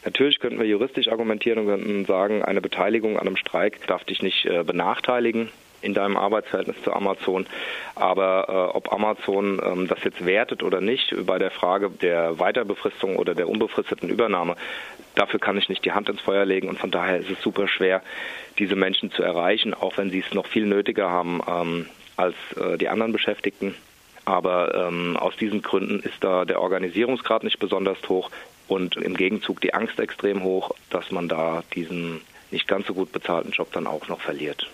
Natürlich 0.05 0.41
könnten 0.41 0.59
wir 0.59 0.67
juristisch 0.67 1.07
argumentieren 1.07 1.61
und 1.61 1.67
könnten 1.67 2.05
sagen, 2.05 2.43
eine 2.43 2.61
Beteiligung 2.61 3.17
an 3.17 3.29
einem 3.29 3.37
Streik 3.37 3.87
darf 3.87 4.03
dich 4.03 4.23
nicht 4.23 4.45
äh, 4.47 4.65
benachteiligen 4.65 5.51
in 5.83 5.95
deinem 5.95 6.17
Arbeitsverhältnis 6.17 6.77
zu 6.83 6.93
Amazon. 6.93 7.47
Aber 7.95 8.71
äh, 8.73 8.77
ob 8.77 8.93
Amazon 8.93 9.61
ähm, 9.65 9.89
das 9.89 10.03
jetzt 10.05 10.25
wertet 10.25 10.63
oder 10.63 10.81
nicht 10.81 11.15
bei 11.27 11.39
der 11.39 11.51
Frage 11.51 11.91
der 11.91 12.39
Weiterbefristung 12.39 13.17
oder 13.17 13.35
der 13.35 13.49
unbefristeten 13.49 14.09
Übernahme, 14.09 14.57
dafür 15.15 15.41
kann 15.41 15.59
ich 15.59 15.69
nicht 15.69 15.85
die 15.85 15.93
Hand 15.93 16.09
ins 16.09 16.21
Feuer 16.21 16.45
legen 16.45 16.69
und 16.69 16.79
von 16.79 16.91
daher 16.91 17.19
ist 17.19 17.31
es 17.31 17.41
super 17.43 17.69
schwer, 17.69 18.03
diese 18.59 18.77
Menschen 18.77 19.11
zu 19.11 19.23
erreichen, 19.23 19.75
auch 19.75 19.99
wenn 19.99 20.11
sie 20.11 20.21
es 20.21 20.35
noch 20.35 20.47
viel 20.47 20.67
nötiger 20.67 21.11
haben 21.11 21.41
ähm, 21.49 21.87
als 22.17 22.35
äh, 22.57 22.77
die 22.79 22.89
anderen 22.89 23.13
Beschäftigten. 23.13 23.75
Aber 24.25 24.75
ähm, 24.75 25.17
aus 25.17 25.37
diesen 25.37 25.63
Gründen 25.63 26.01
ist 26.01 26.23
da 26.23 26.45
der 26.45 26.61
Organisierungsgrad 26.61 27.45
nicht 27.45 27.59
besonders 27.61 27.97
hoch 28.09 28.31
und 28.67 28.97
im 28.97 29.17
Gegenzug 29.17 29.61
die 29.63 29.73
Angst 29.73 29.99
extrem 29.99 30.43
hoch, 30.43 30.73
dass 30.91 31.11
man 31.11 31.29
da 31.29 31.63
diesen 31.75 32.21
nicht 32.51 32.69
ganz 32.69 32.87
so 32.87 32.95
gut 32.95 33.13
bezahlten 33.13 33.53
Job 33.53 33.73
dann 33.73 33.87
auch 33.87 34.09
noch 34.09 34.21
verliert. 34.21 34.69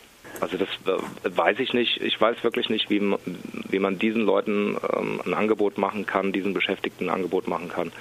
Also 0.45 0.59
das 0.59 0.69
äh, 0.85 1.37
weiß 1.37 1.59
ich 1.59 1.73
nicht. 1.73 2.03
Ich 2.03 2.21
weiß 2.21 2.45
wirklich 2.45 2.69
nicht, 2.69 2.91
wie, 2.91 3.01
wie 3.71 3.79
man 3.79 3.99
diesen 3.99 4.27
Leuten 4.27 4.77
ähm, 4.95 5.23
ein 5.25 5.33
Angebot 5.33 5.79
machen 5.79 6.05
kann, 6.05 6.33
diesen 6.33 6.53
Beschäftigten 6.53 7.09
ein 7.09 7.15
Angebot 7.15 7.49
machen 7.49 7.71
kann 7.71 7.93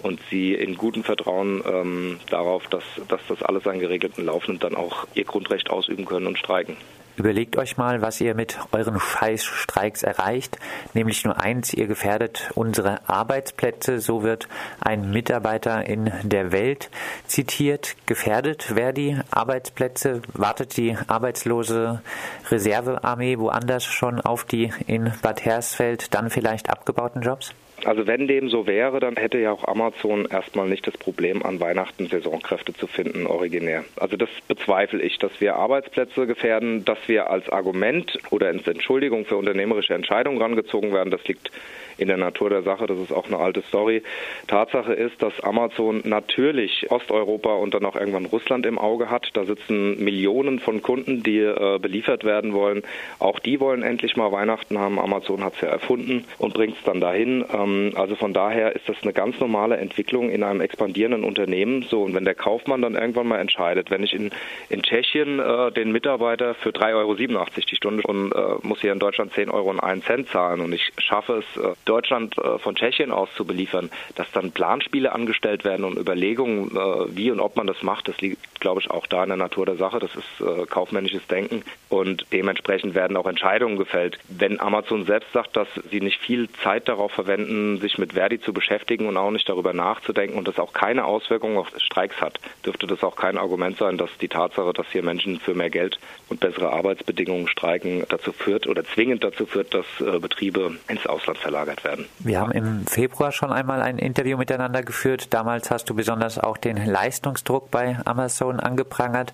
und 0.00 0.20
sie 0.30 0.54
in 0.54 0.76
gutem 0.76 1.02
Vertrauen 1.02 1.64
ähm, 1.66 2.20
darauf, 2.30 2.68
dass, 2.68 2.84
dass 3.08 3.20
das 3.26 3.42
alles 3.42 3.66
einen 3.66 3.80
geregelten 3.80 4.24
Lauf 4.24 4.46
nimmt, 4.46 4.62
dann 4.62 4.76
auch 4.76 5.08
ihr 5.14 5.24
Grundrecht 5.24 5.68
ausüben 5.68 6.04
können 6.04 6.28
und 6.28 6.38
streiken. 6.38 6.76
Überlegt 7.16 7.56
euch 7.56 7.78
mal, 7.78 8.02
was 8.02 8.20
ihr 8.20 8.34
mit 8.34 8.58
euren 8.72 9.00
Scheißstreiks 9.00 10.02
erreicht. 10.02 10.58
Nämlich 10.92 11.24
nur 11.24 11.40
eins, 11.40 11.72
ihr 11.72 11.86
gefährdet 11.86 12.50
unsere 12.54 13.08
Arbeitsplätze. 13.08 14.00
So 14.00 14.22
wird 14.22 14.48
ein 14.80 15.10
Mitarbeiter 15.10 15.86
in 15.86 16.12
der 16.22 16.52
Welt 16.52 16.90
zitiert. 17.26 17.96
Gefährdet 18.04 18.74
wer 18.74 18.92
die 18.92 19.18
Arbeitsplätze? 19.30 20.20
Wartet 20.34 20.76
die 20.76 20.96
arbeitslose 21.06 22.02
Reservearmee 22.50 23.38
woanders 23.38 23.84
schon 23.84 24.20
auf 24.20 24.44
die 24.44 24.72
in 24.86 25.10
Bad 25.22 25.44
Hersfeld 25.44 26.14
dann 26.14 26.28
vielleicht 26.28 26.68
abgebauten 26.68 27.22
Jobs? 27.22 27.54
Also 27.84 28.06
wenn 28.06 28.26
dem 28.26 28.48
so 28.48 28.66
wäre, 28.66 29.00
dann 29.00 29.16
hätte 29.16 29.38
ja 29.38 29.52
auch 29.52 29.66
Amazon 29.68 30.26
erstmal 30.26 30.68
nicht 30.68 30.86
das 30.86 30.96
Problem, 30.96 31.44
an 31.44 31.60
Weihnachten 31.60 32.06
Saisonkräfte 32.06 32.72
zu 32.74 32.86
finden, 32.86 33.26
originär. 33.26 33.84
Also 33.96 34.16
das 34.16 34.30
bezweifle 34.48 35.02
ich, 35.02 35.18
dass 35.18 35.40
wir 35.40 35.56
Arbeitsplätze 35.56 36.26
gefährden, 36.26 36.84
dass 36.84 36.98
wir 37.06 37.30
als 37.30 37.48
Argument 37.48 38.18
oder 38.30 38.48
als 38.48 38.66
Entschuldigung 38.66 39.26
für 39.26 39.36
unternehmerische 39.36 39.94
Entscheidungen 39.94 40.40
rangezogen 40.40 40.92
werden. 40.92 41.10
Das 41.10 41.24
liegt 41.28 41.50
in 41.98 42.08
der 42.08 42.16
Natur 42.16 42.50
der 42.50 42.62
Sache. 42.62 42.86
Das 42.86 42.98
ist 42.98 43.12
auch 43.12 43.26
eine 43.26 43.38
alte 43.38 43.62
Story. 43.62 44.02
Tatsache 44.46 44.92
ist, 44.92 45.22
dass 45.22 45.40
Amazon 45.40 46.02
natürlich 46.04 46.90
Osteuropa 46.90 47.54
und 47.54 47.74
dann 47.74 47.84
auch 47.84 47.96
irgendwann 47.96 48.26
Russland 48.26 48.66
im 48.66 48.78
Auge 48.78 49.10
hat. 49.10 49.30
Da 49.34 49.44
sitzen 49.44 50.02
Millionen 50.02 50.60
von 50.60 50.82
Kunden, 50.82 51.22
die 51.22 51.38
äh, 51.38 51.78
beliefert 51.78 52.24
werden 52.24 52.52
wollen. 52.52 52.82
Auch 53.18 53.38
die 53.38 53.60
wollen 53.60 53.82
endlich 53.82 54.16
mal 54.16 54.32
Weihnachten 54.32 54.78
haben. 54.78 54.98
Amazon 54.98 55.44
hat 55.44 55.54
es 55.54 55.60
ja 55.62 55.68
erfunden 55.68 56.24
und 56.38 56.54
bringt 56.54 56.76
es 56.76 56.84
dann 56.84 57.00
dahin. 57.00 57.44
Ähm, 57.52 57.65
also 57.96 58.16
von 58.16 58.32
daher 58.32 58.74
ist 58.74 58.88
das 58.88 58.96
eine 59.02 59.12
ganz 59.12 59.38
normale 59.40 59.76
Entwicklung 59.76 60.30
in 60.30 60.42
einem 60.42 60.60
expandierenden 60.60 61.24
Unternehmen. 61.24 61.82
So 61.82 62.02
und 62.02 62.14
wenn 62.14 62.24
der 62.24 62.34
Kaufmann 62.34 62.82
dann 62.82 62.94
irgendwann 62.94 63.28
mal 63.28 63.38
entscheidet, 63.38 63.90
wenn 63.90 64.02
ich 64.02 64.14
in, 64.14 64.30
in 64.68 64.82
Tschechien 64.82 65.38
äh, 65.38 65.72
den 65.72 65.92
Mitarbeiter 65.92 66.54
für 66.54 66.70
3,87 66.70 66.94
Euro 66.94 67.14
die 67.14 67.76
Stunde 67.76 68.02
und 68.04 68.32
äh, 68.32 68.38
muss 68.62 68.80
hier 68.80 68.92
in 68.92 68.98
Deutschland 68.98 69.32
10 69.32 69.50
Euro 69.50 69.70
und 69.70 69.80
1 69.80 70.04
Cent 70.04 70.28
zahlen 70.28 70.60
und 70.60 70.72
ich 70.72 70.92
schaffe 70.98 71.44
es, 71.44 71.62
äh, 71.62 71.74
Deutschland 71.84 72.36
äh, 72.38 72.58
von 72.58 72.74
Tschechien 72.74 73.10
aus 73.10 73.28
zu 73.34 73.44
beliefern, 73.44 73.90
dass 74.14 74.30
dann 74.32 74.52
Planspiele 74.52 75.12
angestellt 75.12 75.64
werden 75.64 75.84
und 75.84 75.98
Überlegungen, 75.98 76.70
äh, 76.76 77.16
wie 77.16 77.30
und 77.30 77.40
ob 77.40 77.56
man 77.56 77.66
das 77.66 77.82
macht, 77.82 78.08
das 78.08 78.20
liegt, 78.20 78.38
glaube 78.66 78.80
ich, 78.80 78.90
auch 78.90 79.06
da 79.06 79.22
in 79.22 79.28
der 79.28 79.36
Natur 79.36 79.64
der 79.64 79.76
Sache. 79.76 80.00
Das 80.00 80.10
ist 80.16 80.40
äh, 80.40 80.66
kaufmännisches 80.66 81.24
Denken 81.28 81.62
und 81.88 82.26
dementsprechend 82.32 82.96
werden 82.96 83.16
auch 83.16 83.28
Entscheidungen 83.28 83.76
gefällt. 83.76 84.18
Wenn 84.26 84.58
Amazon 84.58 85.06
selbst 85.06 85.32
sagt, 85.32 85.56
dass 85.56 85.68
sie 85.88 86.00
nicht 86.00 86.20
viel 86.20 86.48
Zeit 86.64 86.88
darauf 86.88 87.12
verwenden, 87.12 87.78
sich 87.78 87.96
mit 87.96 88.14
Verdi 88.14 88.40
zu 88.40 88.52
beschäftigen 88.52 89.06
und 89.06 89.16
auch 89.16 89.30
nicht 89.30 89.48
darüber 89.48 89.72
nachzudenken 89.72 90.36
und 90.36 90.48
das 90.48 90.58
auch 90.58 90.72
keine 90.72 91.04
Auswirkungen 91.04 91.58
auf 91.58 91.68
Streiks 91.76 92.20
hat, 92.20 92.40
dürfte 92.64 92.88
das 92.88 93.04
auch 93.04 93.14
kein 93.14 93.38
Argument 93.38 93.78
sein, 93.78 93.98
dass 93.98 94.10
die 94.20 94.26
Tatsache, 94.26 94.72
dass 94.72 94.86
hier 94.90 95.04
Menschen 95.04 95.38
für 95.38 95.54
mehr 95.54 95.70
Geld 95.70 96.00
und 96.28 96.40
bessere 96.40 96.72
Arbeitsbedingungen 96.72 97.46
streiken, 97.46 98.04
dazu 98.08 98.32
führt 98.32 98.66
oder 98.66 98.84
zwingend 98.84 99.22
dazu 99.22 99.46
führt, 99.46 99.74
dass 99.74 99.86
Betriebe 100.20 100.76
ins 100.88 101.06
Ausland 101.06 101.38
verlagert 101.38 101.84
werden. 101.84 102.06
Wir 102.18 102.40
haben 102.40 102.50
im 102.50 102.84
Februar 102.88 103.30
schon 103.30 103.52
einmal 103.52 103.80
ein 103.80 103.98
Interview 103.98 104.36
miteinander 104.36 104.82
geführt. 104.82 105.32
Damals 105.32 105.70
hast 105.70 105.88
du 105.88 105.94
besonders 105.94 106.40
auch 106.40 106.56
den 106.56 106.84
Leistungsdruck 106.84 107.70
bei 107.70 107.98
Amazon 108.04 108.55
angeprangert. 108.60 109.32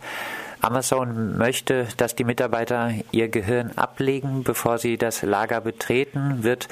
Amazon 0.60 1.36
möchte, 1.36 1.88
dass 1.96 2.14
die 2.14 2.24
Mitarbeiter 2.24 2.92
ihr 3.10 3.28
Gehirn 3.28 3.72
ablegen, 3.76 4.44
bevor 4.44 4.78
sie 4.78 4.96
das 4.96 5.22
Lager 5.22 5.60
betreten. 5.60 6.44
Wird 6.44 6.68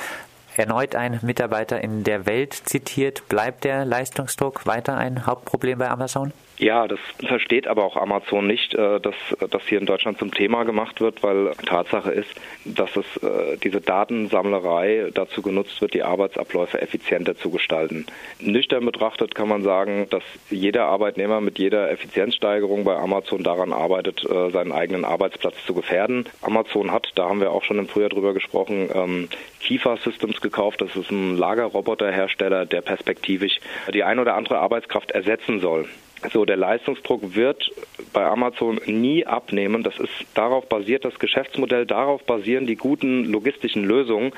erneut 0.56 0.94
ein 0.94 1.20
Mitarbeiter 1.22 1.82
in 1.82 2.04
der 2.04 2.26
Welt 2.26 2.54
zitiert. 2.54 3.28
Bleibt 3.28 3.64
der 3.64 3.84
Leistungsdruck 3.84 4.66
weiter 4.66 4.96
ein 4.96 5.26
Hauptproblem 5.26 5.78
bei 5.78 5.88
Amazon? 5.88 6.32
Ja, 6.60 6.86
das 6.86 6.98
versteht 7.26 7.66
aber 7.66 7.84
auch 7.84 7.96
Amazon 7.96 8.46
nicht, 8.46 8.74
äh, 8.74 9.00
dass 9.00 9.14
das 9.48 9.62
hier 9.66 9.78
in 9.78 9.86
Deutschland 9.86 10.18
zum 10.18 10.30
Thema 10.30 10.64
gemacht 10.64 11.00
wird, 11.00 11.22
weil 11.22 11.52
Tatsache 11.64 12.10
ist, 12.10 12.28
dass 12.66 12.96
es 12.96 13.06
äh, 13.22 13.56
diese 13.56 13.80
Datensammlerei 13.80 15.10
dazu 15.14 15.40
genutzt 15.40 15.80
wird, 15.80 15.94
die 15.94 16.02
Arbeitsabläufe 16.02 16.78
effizienter 16.82 17.34
zu 17.34 17.48
gestalten. 17.48 18.04
Nüchtern 18.40 18.84
betrachtet 18.84 19.34
kann 19.34 19.48
man 19.48 19.62
sagen, 19.62 20.06
dass 20.10 20.22
jeder 20.50 20.84
Arbeitnehmer 20.84 21.40
mit 21.40 21.58
jeder 21.58 21.90
Effizienzsteigerung 21.90 22.84
bei 22.84 22.94
Amazon 22.94 23.42
daran 23.42 23.72
arbeitet, 23.72 24.22
äh, 24.30 24.50
seinen 24.50 24.72
eigenen 24.72 25.06
Arbeitsplatz 25.06 25.54
zu 25.64 25.72
gefährden. 25.72 26.26
Amazon 26.42 26.92
hat, 26.92 27.10
da 27.14 27.30
haben 27.30 27.40
wir 27.40 27.52
auch 27.52 27.64
schon 27.64 27.78
im 27.78 27.88
Frühjahr 27.88 28.10
drüber 28.10 28.34
gesprochen, 28.34 28.90
ähm, 28.94 29.28
Kifa 29.60 29.96
Gekauft. 30.40 30.80
Das 30.80 30.94
ist 30.96 31.10
ein 31.10 31.36
Lagerroboterhersteller, 31.36 32.66
der 32.66 32.80
perspektivisch 32.80 33.58
die 33.92 34.04
ein 34.04 34.18
oder 34.18 34.34
andere 34.34 34.58
Arbeitskraft 34.58 35.10
ersetzen 35.10 35.60
soll. 35.60 35.88
So, 36.32 36.44
der 36.44 36.56
Leistungsdruck 36.56 37.34
wird 37.34 37.70
bei 38.12 38.24
Amazon 38.24 38.78
nie 38.84 39.24
abnehmen. 39.26 39.82
Das 39.82 39.98
ist 39.98 40.12
darauf 40.34 40.68
basiert, 40.68 41.04
das 41.04 41.18
Geschäftsmodell, 41.18 41.86
darauf 41.86 42.24
basieren 42.24 42.66
die 42.66 42.76
guten 42.76 43.24
logistischen 43.24 43.84
Lösungen, 43.84 44.32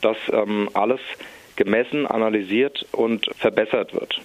dass 0.00 0.16
ähm, 0.30 0.70
alles 0.74 1.00
gemessen, 1.56 2.06
analysiert 2.06 2.86
und 2.92 3.28
verbessert 3.36 3.94
wird. 3.94 4.20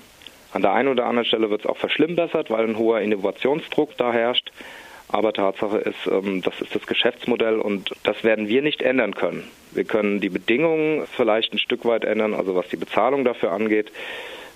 An 0.51 0.61
der 0.61 0.73
einen 0.73 0.89
oder 0.89 1.05
anderen 1.05 1.25
Stelle 1.25 1.49
wird 1.49 1.61
es 1.61 1.67
auch 1.67 1.77
verschlimmbessert, 1.77 2.49
weil 2.49 2.67
ein 2.67 2.77
hoher 2.77 3.01
Innovationsdruck 3.01 3.97
da 3.97 4.11
herrscht. 4.11 4.51
Aber 5.11 5.33
Tatsache 5.33 5.79
ist, 5.79 6.07
ähm, 6.07 6.41
das 6.41 6.61
ist 6.61 6.75
das 6.75 6.85
Geschäftsmodell 6.85 7.59
und 7.59 7.91
das 8.03 8.23
werden 8.23 8.47
wir 8.47 8.61
nicht 8.61 8.81
ändern 8.81 9.15
können. 9.15 9.47
Wir 9.71 9.83
können 9.83 10.19
die 10.19 10.29
Bedingungen 10.29 11.05
vielleicht 11.07 11.53
ein 11.53 11.59
Stück 11.59 11.85
weit 11.85 12.03
ändern, 12.03 12.33
also 12.33 12.55
was 12.55 12.67
die 12.69 12.77
Bezahlung 12.77 13.25
dafür 13.25 13.51
angeht. 13.51 13.91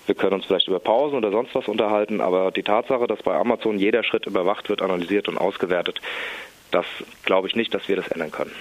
Wir 0.06 0.14
können 0.14 0.34
uns 0.34 0.46
vielleicht 0.46 0.68
über 0.68 0.80
Pausen 0.80 1.16
oder 1.16 1.30
sonst 1.30 1.54
was 1.54 1.66
unterhalten, 1.66 2.20
aber 2.20 2.50
die 2.50 2.62
Tatsache, 2.62 3.06
dass 3.06 3.22
bei 3.22 3.34
Amazon 3.34 3.78
jeder 3.78 4.04
Schritt 4.04 4.26
überwacht 4.26 4.68
wird, 4.68 4.82
analysiert 4.82 5.28
und 5.28 5.38
ausgewertet, 5.38 6.00
das 6.70 6.86
glaube 7.24 7.48
ich 7.48 7.56
nicht, 7.56 7.74
dass 7.74 7.88
wir 7.88 7.96
das 7.96 8.08
ändern 8.08 8.30
können. 8.30 8.52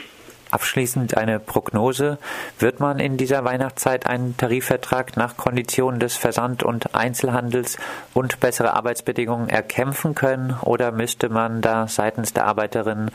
Abschließend 0.53 1.17
eine 1.17 1.39
Prognose. 1.39 2.19
Wird 2.59 2.79
man 2.79 2.99
in 2.99 3.17
dieser 3.17 3.43
Weihnachtszeit 3.43 4.05
einen 4.05 4.37
Tarifvertrag 4.37 5.17
nach 5.17 5.35
Konditionen 5.35 5.99
des 5.99 6.15
Versand- 6.15 6.61
und 6.61 6.93
Einzelhandels 6.93 7.77
und 8.13 8.39
bessere 8.39 8.75
Arbeitsbedingungen 8.75 9.49
erkämpfen 9.49 10.13
können 10.13 10.55
oder 10.61 10.91
müsste 10.91 11.29
man 11.29 11.61
da 11.61 11.87
seitens 11.87 12.33
der 12.33 12.45
Arbeiterinnen 12.45 13.09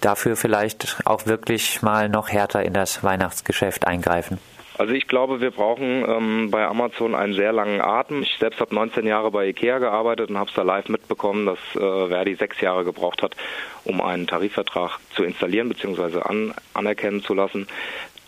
dafür 0.00 0.36
vielleicht 0.36 0.98
auch 1.04 1.26
wirklich 1.26 1.82
mal 1.82 2.08
noch 2.08 2.28
härter 2.28 2.62
in 2.62 2.74
das 2.74 3.02
Weihnachtsgeschäft 3.02 3.84
eingreifen? 3.84 4.38
Also 4.78 4.94
ich 4.94 5.08
glaube, 5.08 5.40
wir 5.40 5.50
brauchen 5.50 6.04
ähm, 6.08 6.50
bei 6.52 6.64
Amazon 6.64 7.16
einen 7.16 7.34
sehr 7.34 7.52
langen 7.52 7.80
Atem. 7.80 8.22
Ich 8.22 8.36
selbst 8.38 8.60
habe 8.60 8.72
19 8.72 9.08
Jahre 9.08 9.32
bei 9.32 9.48
Ikea 9.48 9.80
gearbeitet 9.80 10.30
und 10.30 10.38
habe 10.38 10.48
es 10.48 10.54
da 10.54 10.62
live 10.62 10.88
mitbekommen, 10.88 11.46
dass 11.46 11.58
äh, 11.74 12.08
Verdi 12.08 12.36
sechs 12.36 12.60
Jahre 12.60 12.84
gebraucht 12.84 13.20
hat, 13.22 13.34
um 13.82 14.00
einen 14.00 14.28
Tarifvertrag 14.28 15.00
zu 15.10 15.24
installieren 15.24 15.68
bzw. 15.68 16.20
An, 16.20 16.54
anerkennen 16.74 17.22
zu 17.24 17.34
lassen. 17.34 17.66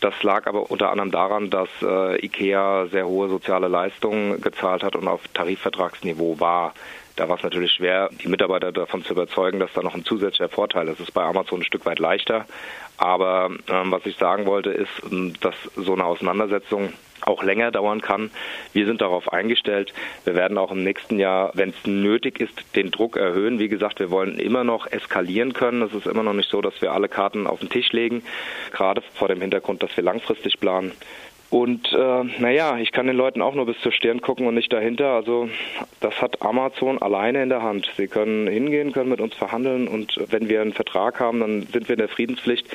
Das 0.00 0.20
lag 0.24 0.46
aber 0.48 0.72
unter 0.72 0.90
anderem 0.90 1.12
daran, 1.12 1.50
dass 1.50 1.68
äh, 1.82 2.24
IKEA 2.24 2.86
sehr 2.90 3.06
hohe 3.06 3.28
soziale 3.28 3.68
Leistungen 3.68 4.40
gezahlt 4.40 4.82
hat 4.82 4.96
und 4.96 5.06
auf 5.06 5.20
Tarifvertragsniveau 5.32 6.40
war. 6.40 6.74
Da 7.20 7.28
war 7.28 7.36
es 7.36 7.42
natürlich 7.42 7.72
schwer, 7.72 8.08
die 8.24 8.28
Mitarbeiter 8.28 8.72
davon 8.72 9.04
zu 9.04 9.12
überzeugen, 9.12 9.60
dass 9.60 9.74
da 9.74 9.82
noch 9.82 9.94
ein 9.94 10.06
zusätzlicher 10.06 10.48
Vorteil 10.48 10.88
ist. 10.88 11.00
Es 11.00 11.08
ist 11.08 11.12
bei 11.12 11.22
Amazon 11.22 11.60
ein 11.60 11.64
Stück 11.64 11.84
weit 11.84 11.98
leichter. 11.98 12.46
Aber 12.96 13.50
ähm, 13.68 13.92
was 13.92 14.06
ich 14.06 14.16
sagen 14.16 14.46
wollte, 14.46 14.70
ist, 14.70 14.88
ähm, 15.12 15.34
dass 15.42 15.54
so 15.76 15.92
eine 15.92 16.06
Auseinandersetzung 16.06 16.94
auch 17.20 17.42
länger 17.42 17.72
dauern 17.72 18.00
kann. 18.00 18.30
Wir 18.72 18.86
sind 18.86 19.02
darauf 19.02 19.30
eingestellt. 19.30 19.92
Wir 20.24 20.34
werden 20.34 20.56
auch 20.56 20.72
im 20.72 20.82
nächsten 20.82 21.18
Jahr, 21.18 21.50
wenn 21.52 21.68
es 21.68 21.86
nötig 21.86 22.40
ist, 22.40 22.74
den 22.74 22.90
Druck 22.90 23.18
erhöhen. 23.18 23.58
Wie 23.58 23.68
gesagt, 23.68 24.00
wir 24.00 24.10
wollen 24.10 24.38
immer 24.38 24.64
noch 24.64 24.86
eskalieren 24.86 25.52
können. 25.52 25.82
Es 25.82 25.92
ist 25.92 26.06
immer 26.06 26.22
noch 26.22 26.32
nicht 26.32 26.48
so, 26.48 26.62
dass 26.62 26.80
wir 26.80 26.92
alle 26.92 27.10
Karten 27.10 27.46
auf 27.46 27.60
den 27.60 27.68
Tisch 27.68 27.92
legen, 27.92 28.22
gerade 28.72 29.02
vor 29.12 29.28
dem 29.28 29.42
Hintergrund, 29.42 29.82
dass 29.82 29.94
wir 29.94 30.04
langfristig 30.04 30.58
planen. 30.58 30.92
Und 31.50 31.92
äh, 31.92 32.24
naja, 32.38 32.78
ich 32.78 32.92
kann 32.92 33.08
den 33.08 33.16
Leuten 33.16 33.42
auch 33.42 33.54
nur 33.54 33.66
bis 33.66 33.78
zur 33.80 33.90
Stirn 33.90 34.20
gucken 34.20 34.46
und 34.46 34.54
nicht 34.54 34.72
dahinter. 34.72 35.14
Also 35.14 35.48
das 35.98 36.22
hat 36.22 36.42
Amazon 36.42 37.02
alleine 37.02 37.42
in 37.42 37.48
der 37.48 37.62
Hand. 37.62 37.90
Sie 37.96 38.06
können 38.06 38.46
hingehen, 38.46 38.92
können 38.92 39.10
mit 39.10 39.20
uns 39.20 39.34
verhandeln 39.34 39.88
und 39.88 40.16
wenn 40.30 40.48
wir 40.48 40.62
einen 40.62 40.72
Vertrag 40.72 41.18
haben, 41.18 41.40
dann 41.40 41.62
sind 41.62 41.88
wir 41.88 41.94
in 41.94 41.98
der 41.98 42.08
Friedenspflicht. 42.08 42.66